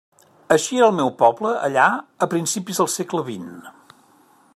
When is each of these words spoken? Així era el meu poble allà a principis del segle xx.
Així 0.53 0.77
era 0.79 0.85
el 0.91 0.95
meu 0.99 1.11
poble 1.19 1.51
allà 1.67 1.85
a 2.27 2.29
principis 2.33 2.81
del 2.83 2.91
segle 2.95 3.23
xx. 3.29 3.71